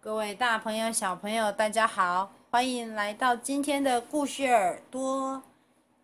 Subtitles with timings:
[0.00, 5.42] 各位大朋友、小朋友，大家好，欢迎来到今天的故事耳朵。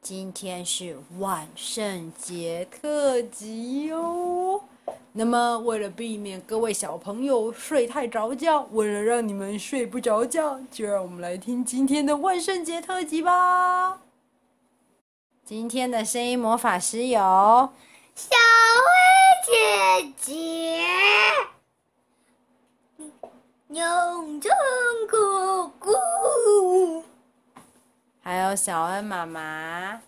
[0.02, 4.64] 今天是万圣节特辑哟。
[5.12, 14.00] 那么，为了避免各位小朋友睡太着觉，为了让你们睡不着觉，就让我们来听今天的万圣节特辑吧。
[15.44, 17.18] 今天的声音魔法师有
[18.14, 18.34] 小
[18.86, 18.94] 薇
[19.44, 20.86] 姐姐。
[23.68, 24.50] 永成
[25.06, 25.92] 哥哥，
[28.30, 30.00] 还有小恩妈妈。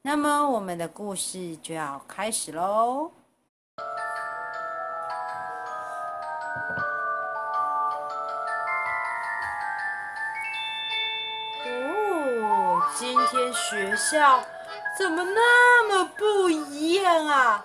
[0.00, 3.10] 那么，我们的故事就要开始喽。
[11.66, 14.42] 哦，今天学校
[14.98, 17.62] 怎么那么不一样啊？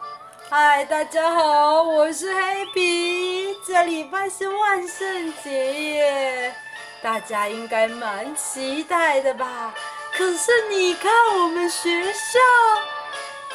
[0.50, 3.56] 嗨，大家好，我是黑皮。
[3.66, 6.56] 这礼拜是万圣节耶，
[7.02, 9.74] 大家应该蛮期待的吧？
[10.14, 12.40] 可是你看我们学校，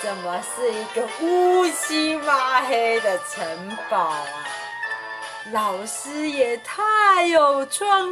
[0.02, 4.26] 怎么是一个乌漆嘛黑的城堡啊？
[5.52, 8.10] 老师也太有创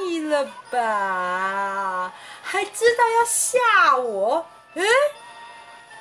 [0.00, 2.12] 意了吧？
[2.40, 4.46] 还知道要吓我？
[4.74, 4.84] 诶，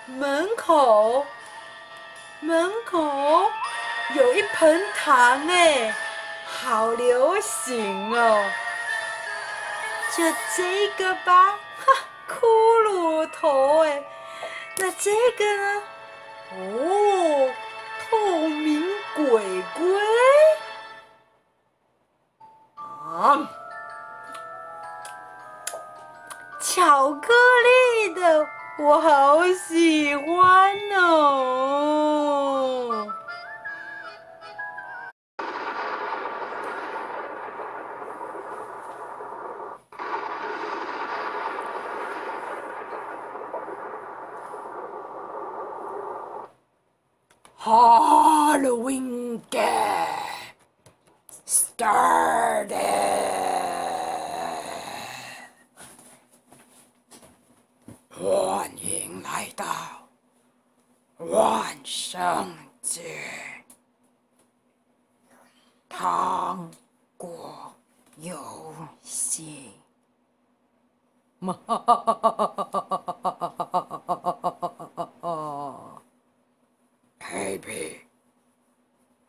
[0.05, 1.25] 门口。
[2.39, 3.49] 门口
[4.13, 5.91] 有一盆糖哎，
[6.45, 8.45] 好流行哦！
[10.17, 10.23] 就
[10.55, 11.93] 这个吧， 哈，
[12.27, 12.41] 骷
[12.89, 14.03] 髅头哎，
[14.77, 15.83] 那这个呢？
[16.53, 17.51] 哦，
[18.09, 18.83] 透明
[19.15, 19.85] 鬼鬼
[22.75, 23.47] 啊，
[26.59, 27.31] 巧克
[28.03, 28.47] 力的。
[28.79, 33.07] 我好喜欢哦
[47.67, 49.65] ！Halloween game
[51.45, 52.77] started.
[58.09, 59.65] 欢迎来到
[61.17, 63.01] 万圣节，
[65.89, 66.71] 糖
[67.17, 67.73] 果
[68.15, 68.73] 游
[69.03, 69.73] 戏。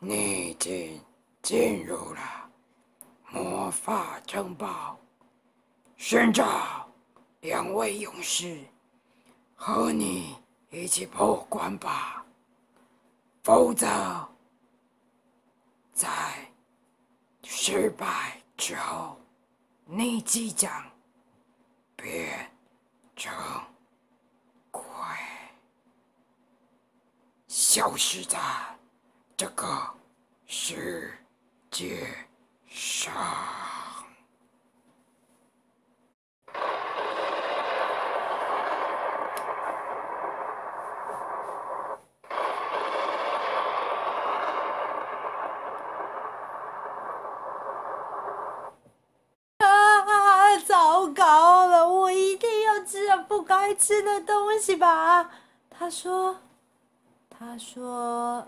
[0.01, 1.01] 你已经
[1.43, 2.51] 进入了
[3.31, 4.97] 魔法城堡，
[5.97, 6.89] 寻找
[7.41, 8.65] 两位勇士。
[9.61, 10.37] 和你
[10.71, 12.25] 一起破关吧，
[13.43, 13.89] 否则
[15.93, 16.09] 在
[17.43, 19.21] 失败之后，
[19.85, 20.71] 你即将
[21.97, 22.49] 变
[23.17, 23.35] 成
[24.71, 24.85] 鬼，
[27.49, 28.39] 消失在
[29.39, 29.65] 这个
[30.49, 31.17] 世
[31.71, 32.09] 界
[32.67, 33.15] 上。
[33.15, 33.55] 啊！
[50.67, 55.31] 糟糕了，我一定要吃了不该吃的东西吧？
[55.71, 56.37] 他说。
[57.31, 58.45] 他说：“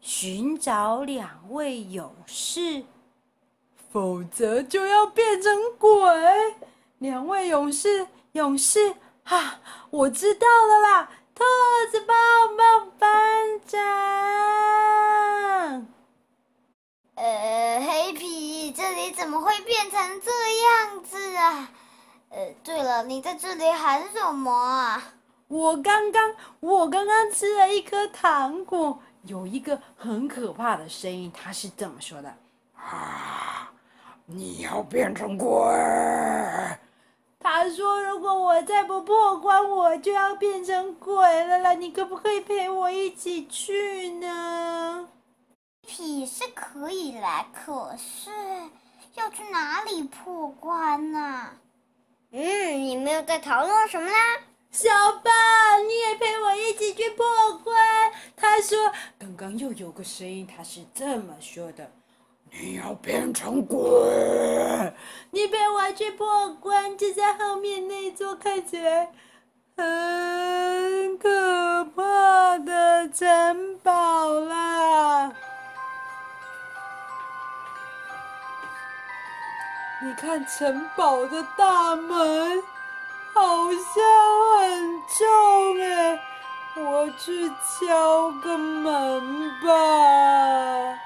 [0.00, 2.84] 寻找两位勇士，
[3.92, 5.90] 否则就要变成鬼。
[6.98, 8.94] 两位勇士，勇士，
[9.24, 11.44] 哈、啊，我知道了啦，兔
[11.90, 12.16] 子棒
[12.56, 13.78] 棒班长。
[17.14, 20.30] 呃，黑皮，这里怎么会变成这
[20.62, 21.68] 样子啊？”
[22.30, 25.02] 呃，对了，你在这里喊什么啊？
[25.48, 32.34] 我刚刚，我刚刚吃了一颗糖果，有一个很可怕的声音，他是这么说的
[32.74, 33.70] ：“啊，
[34.26, 35.48] 你要变成鬼！”
[37.42, 41.72] 他说：“如果我再不破关，我就要变成鬼了啦！
[41.74, 45.08] 你可不可以陪我一起去呢？”
[45.86, 48.30] 屁是可以来，可是
[49.14, 51.50] 要去哪里破关呢？
[52.30, 54.18] 嗯，你们又在讨论什么啦？
[54.70, 54.88] 小
[55.24, 55.30] 宝，
[55.88, 56.38] 你也陪
[58.40, 58.92] 他说
[59.36, 61.90] 刚又有个声音，他是这么说的
[62.50, 63.78] ：“你要变成鬼，
[65.30, 69.12] 你陪我去破关，就在后面那座看起来
[69.76, 75.32] 很可怕的城堡啦。”
[80.02, 82.62] 你看城堡的大门
[83.34, 84.02] 好像
[84.58, 86.18] 很重哎，
[86.82, 87.48] 我去
[87.78, 90.98] 敲个门吧。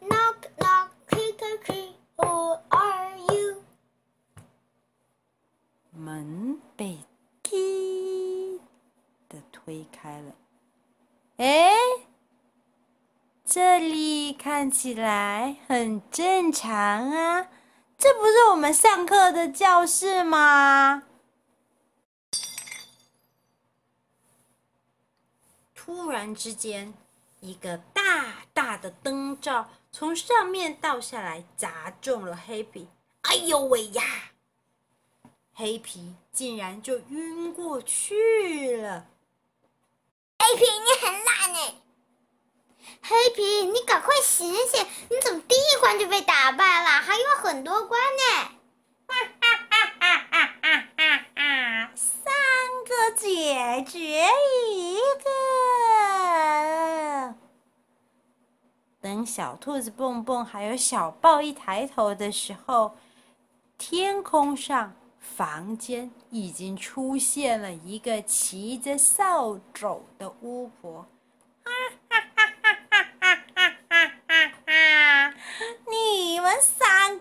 [0.00, 3.62] Knock knock, creak creak, who are you？
[5.92, 6.98] 门被
[7.42, 8.60] “踢”
[9.28, 10.34] 的推开了。
[11.36, 11.72] 哎，
[13.44, 17.48] 这里看起来很正常啊，
[17.98, 21.04] 这不是我们上课的教室吗？
[25.74, 26.92] 突然之间，
[27.40, 32.88] 一个大大的灯罩从上面倒下来，砸中了黑皮。
[33.22, 34.02] 哎呦喂呀！
[35.54, 39.06] 黑皮竟然就晕过去了。
[40.38, 41.74] 黑皮，你很烂哎！
[43.02, 44.86] 黑皮，你赶快醒醒！
[45.10, 46.88] 你怎么第一关就被打败了？
[47.00, 48.22] 还有很多关呢！
[49.06, 51.90] 哈哈哈哈哈哈！
[51.94, 52.32] 三
[52.84, 54.26] 个解决
[54.72, 55.30] 一个。
[59.00, 62.96] 等小兔子蹦蹦还有小豹一抬头的时候，
[63.78, 64.94] 天空上。
[65.18, 71.04] 房间已经出现了一个骑着扫帚的巫婆，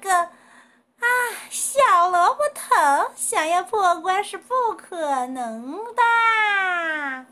[0.05, 1.07] 个啊，
[1.49, 7.25] 小萝卜头，想要破关是不可能的，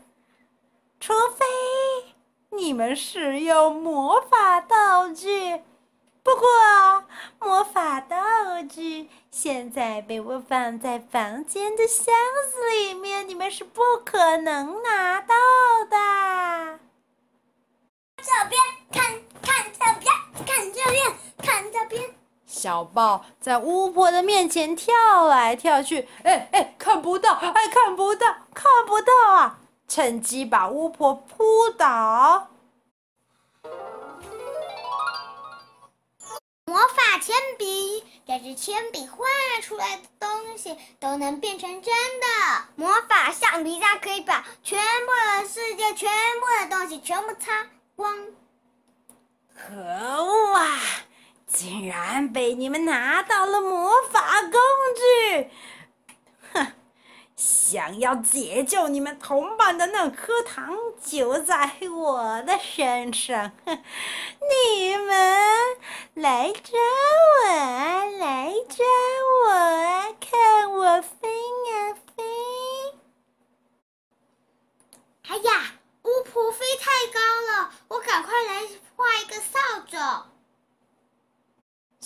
[0.98, 1.46] 除非
[2.50, 5.62] 你们使用魔法道具。
[6.22, 7.04] 不过，
[7.38, 8.16] 魔法道
[8.62, 12.14] 具现在被我放在房间的箱
[12.50, 15.34] 子里面，你们是不可能拿到
[15.90, 16.78] 的。
[18.16, 18.58] 这边
[18.90, 20.14] 看，看这边，
[20.46, 21.12] 看这边，
[21.42, 22.10] 看这边。
[22.64, 29.58] 小豹在巫婆的面前跳来跳去，哎哎，看不到，哎，看不到，看不到啊！
[29.86, 31.44] 趁机把巫婆扑
[31.76, 32.48] 倒。
[36.64, 39.26] 魔法铅笔，这支铅笔画
[39.60, 42.26] 出来的东西都能变成真的。
[42.76, 46.10] 魔法橡皮擦可以把全部的世界、全
[46.40, 48.16] 部的东西全部擦光。
[49.54, 50.80] 可恶啊！
[51.54, 54.60] 竟然被你们拿到了魔法工
[54.96, 55.50] 具！
[56.52, 56.72] 哼！
[57.36, 63.52] 想要解救你们同伴的那颗糖就在我的身上。
[63.64, 63.84] 哼！
[64.50, 65.44] 你们。
[66.14, 66.78] 来抓
[67.44, 67.48] 我！
[68.18, 68.84] 来抓
[69.44, 70.16] 我！
[70.20, 72.24] 看我飞呀飞！
[75.28, 78.62] 哎呀，巫婆飞太高了，我赶快来
[78.96, 79.58] 画一个扫
[79.88, 79.98] 帚。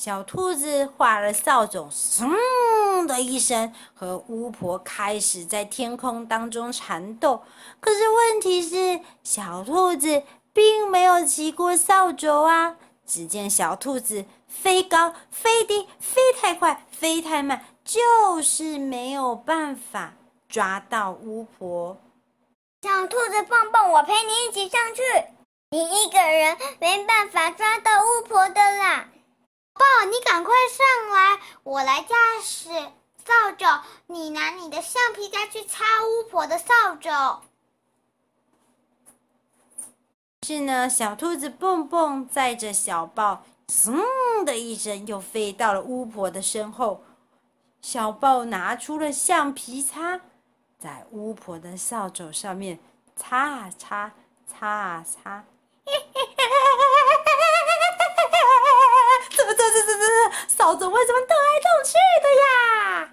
[0.08, 7.42] 小兔子画了扫帚，嗖的一声，和巫婆开始在天空当中缠斗。
[7.78, 10.22] 可是问题是，小兔子
[10.54, 12.76] 并没有骑过扫帚啊。
[13.06, 20.14] 只见小兔子飞高、飞低、飞太快、飞太慢，就是没有办法
[20.48, 21.98] 抓到巫婆。
[22.80, 25.02] 小兔子蹦蹦，我陪你一起上去。
[25.68, 29.08] 你一个人没办法抓到巫婆的啦。
[29.78, 32.68] 豹，你赶快上来，我来驾驶
[33.24, 37.40] 扫帚，你拿你的橡皮擦去擦巫婆的扫帚。
[40.46, 47.04] 是呢，小兔子蹦蹦载着小豹，嗖的一声又飞到了巫婆的身后。
[47.80, 50.20] 小豹拿出了橡皮擦，
[50.78, 52.78] 在巫婆的扫帚上面
[53.14, 54.12] 擦啊擦，
[54.46, 55.44] 擦啊擦。
[59.36, 63.10] 怎么这这这这扫帚为什么动来动去的呀？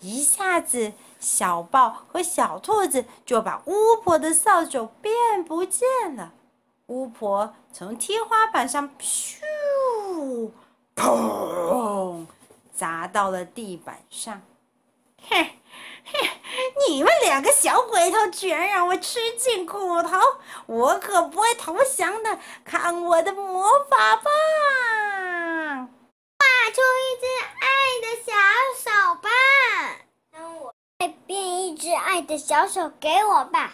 [0.00, 0.92] 一下子。
[1.20, 6.32] 小豹和小兔子就把巫婆的扫帚变不见了。
[6.86, 10.50] 巫婆从天花板上咻，
[10.94, 12.26] 砰，
[12.72, 14.42] 砸到了地板上。
[15.28, 15.44] 哼
[16.04, 16.28] 哼，
[16.88, 20.18] 你们两个小鬼头居然让我吃尽苦头，
[20.66, 22.38] 我可不会投降的！
[22.64, 24.32] 看我的魔法棒！
[26.70, 27.26] 出一只
[27.60, 27.66] 爱
[28.02, 28.32] 的小
[28.82, 29.28] 手吧，
[30.30, 30.74] 让我
[31.26, 33.72] 变一只爱的小手给我吧。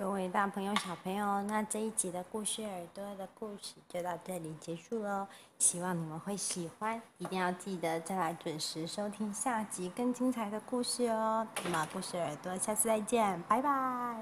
[0.00, 5.26] 各位大朋友、小朋友，那这一集的故事耳朵的故事就到这里结束喽。
[5.58, 11.46] 希望你们会喜欢，一定要记得再来准时收听下集更精彩的故事哦。
[11.64, 14.16] 那么，故事耳朵，下次再见，拜拜。